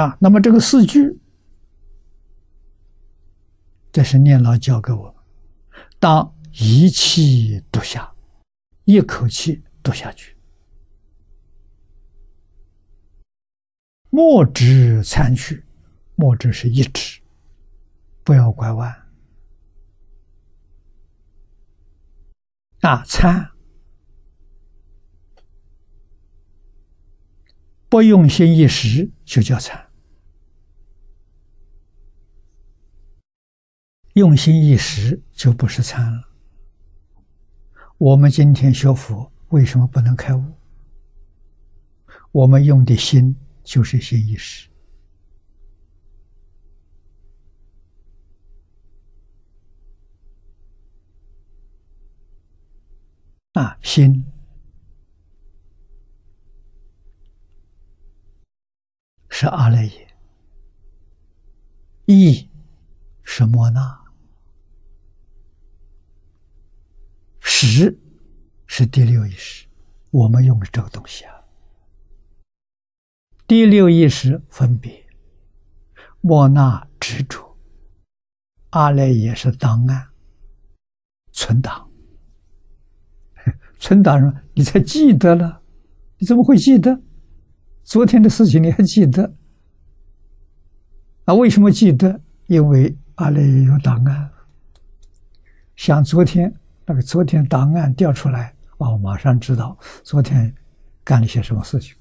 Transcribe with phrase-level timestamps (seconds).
[0.00, 1.20] 啊，那么这个四句，
[3.92, 5.14] 这是念老教给我，
[5.98, 8.10] 当一气读下，
[8.84, 10.34] 一口气读下去，
[14.08, 15.62] 莫之参去，
[16.14, 17.20] 莫之是一直，
[18.24, 19.06] 不要拐弯。
[22.80, 23.50] 啊，参
[27.90, 29.89] 不用心一时就叫参。
[34.20, 36.28] 用心一时就不是参了。
[37.96, 40.44] 我们今天学佛为什么不能开悟？
[42.30, 43.34] 我们用的心
[43.64, 44.68] 就是心一时
[53.54, 54.22] 啊，心
[59.30, 60.14] 是阿赖耶，
[62.04, 62.50] 意
[63.22, 63.98] 是莫那。
[67.66, 67.98] 识
[68.66, 69.66] 是第六意识，
[70.10, 71.34] 我们用的这个东西啊。
[73.46, 75.04] 第六意识分别，
[76.20, 77.56] 莫那执着，
[78.70, 80.08] 阿赖耶是档案，
[81.32, 81.90] 存档。
[83.78, 85.62] 存档说你才记得了，
[86.18, 87.02] 你怎么会记得？
[87.82, 89.34] 昨天的事情你还记得？
[91.24, 92.20] 啊，为什么记得？
[92.46, 94.30] 因为阿赖耶有档案，
[95.76, 96.59] 像昨天。
[96.86, 100.52] 那个昨天档案调出来，我马上知道昨天
[101.04, 101.94] 干了些什么事情。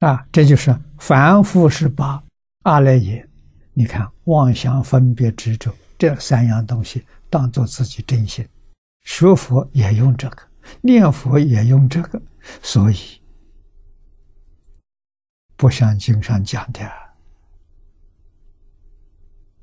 [0.00, 2.22] 啊，这就是凡夫是把
[2.62, 3.28] 阿赖耶，
[3.72, 8.48] 你看妄想、分别、执着这三样东西当做自己真心，
[9.02, 10.42] 学佛也用这个，
[10.80, 12.20] 念佛也用这个，
[12.62, 12.96] 所以
[15.56, 16.80] 不像经上讲的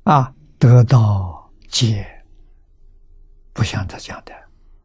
[0.04, 2.06] 啊，得到解。
[3.56, 4.34] 不像他讲的，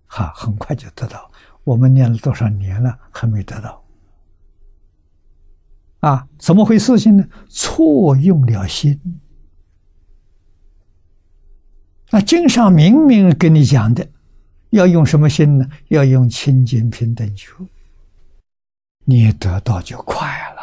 [0.08, 1.30] 哈，很快就得到。
[1.66, 3.84] 我们念了多少年了，还没得到。
[6.00, 7.28] 啊，怎么回事情呢？
[7.50, 8.98] 错用了心。
[12.12, 14.08] 那经上明明跟你讲的，
[14.70, 15.70] 要用什么心呢？
[15.90, 17.54] 要用清净平等觉，
[19.04, 20.62] 你得到就快了。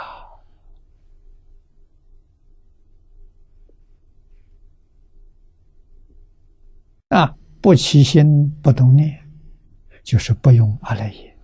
[7.10, 7.34] 啊。
[7.60, 9.18] 不起心不动念，
[10.02, 11.34] 就是不用阿赖耶；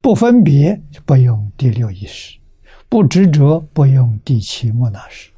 [0.00, 2.40] 不分别不用第六意识；
[2.88, 5.30] 不执着不用第七莫那识。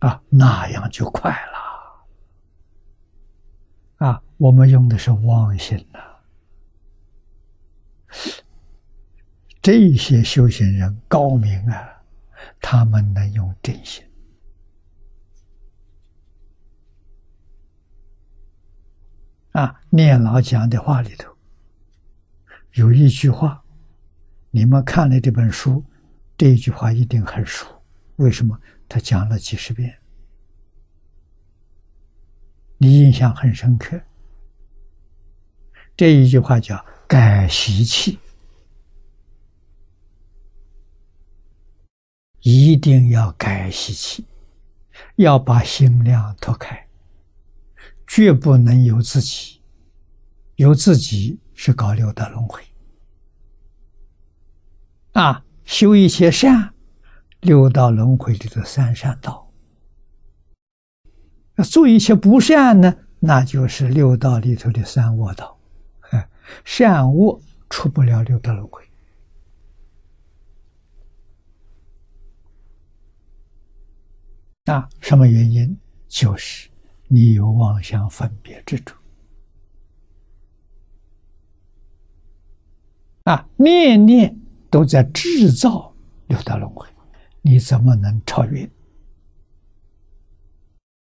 [0.00, 1.56] 啊，那样就快了。
[4.06, 6.00] 啊，我们用的是妄心呐。
[9.60, 12.02] 这些修行人高明啊，
[12.60, 14.04] 他们能用真心。
[19.56, 21.34] 啊，念老讲的话里头
[22.72, 23.64] 有一句话，
[24.50, 25.82] 你们看了这本书，
[26.36, 27.66] 这一句话一定很熟。
[28.16, 28.60] 为什么？
[28.86, 29.98] 他讲了几十遍，
[32.76, 33.98] 你印象很深刻。
[35.96, 38.18] 这一句话叫“改习气”，
[42.44, 44.26] 一定要改习气，
[45.14, 46.85] 要把心量拓开。
[48.06, 49.60] 绝不能由自己，
[50.56, 52.62] 由自己是搞六道轮回
[55.12, 55.44] 啊！
[55.64, 56.72] 修一切善，
[57.40, 59.50] 六道轮回里的三善道；
[61.64, 65.58] 做一些不善呢，那就是六道里头的三恶道。
[66.64, 68.84] 善恶出不了六道轮回
[74.66, 74.88] 啊！
[75.00, 75.76] 什么原因？
[76.06, 76.70] 就是。
[77.08, 78.96] 你有妄想分别之处
[83.24, 84.40] 啊，念念
[84.70, 85.92] 都在制造
[86.26, 86.86] 六道轮回，
[87.42, 88.68] 你怎么能超越？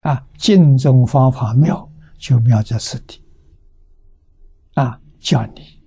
[0.00, 3.22] 啊，净宗方法妙，就妙在此地。
[4.74, 5.82] 啊，叫你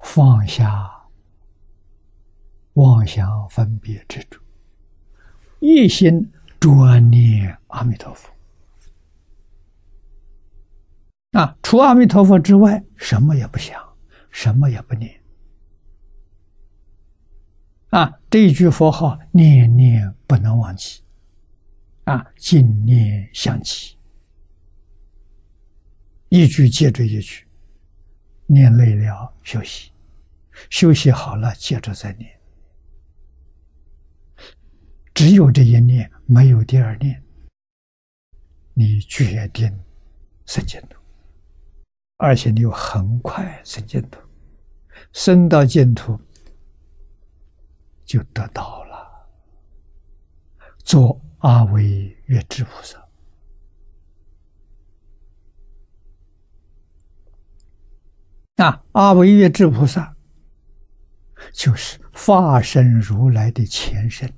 [0.00, 0.88] 放下
[2.74, 4.40] 妄想分别之处，
[5.60, 6.30] 一心
[6.60, 8.30] 专念阿弥陀佛。
[11.32, 13.80] 啊，除阿弥陀佛之外，什么也不想，
[14.30, 15.22] 什么也不念。
[17.90, 21.02] 啊，这一句佛号念念不能忘记，
[22.04, 23.96] 啊，尽念想起，
[26.28, 27.46] 一句接着一句，
[28.46, 29.90] 念累了休息，
[30.70, 32.30] 休息好了，接着再念。
[35.14, 37.22] 只有这一念，没有第二念，
[38.74, 39.66] 你决定
[40.44, 40.97] 生净土，
[42.18, 44.20] 而且你又很快生净土，
[45.12, 46.20] 生到净土
[48.04, 49.28] 就得到了，
[50.78, 53.08] 做阿惟越智菩萨。
[58.56, 60.16] 啊，阿惟越智菩萨
[61.52, 64.28] 就是化身如来的前身。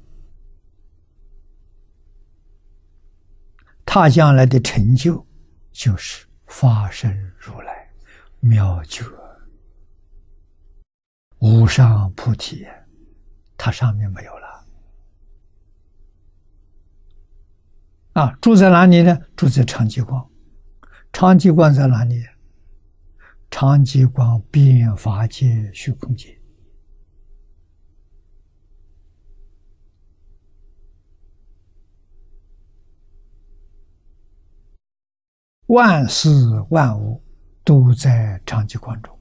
[3.86, 5.26] 他将来的成就，
[5.72, 7.69] 就是法身如来，
[8.40, 9.04] 妙觉
[11.38, 12.66] 无上菩提，
[13.56, 14.66] 它上面没有了。
[18.14, 19.18] 啊，住在哪里呢？
[19.36, 20.28] 住在长吉光。
[21.12, 22.24] 长吉光在哪里？
[23.50, 26.38] 长吉光变法界虚空界。
[35.66, 36.28] 万事
[36.70, 37.22] 万物
[37.70, 39.19] 都在长期关注。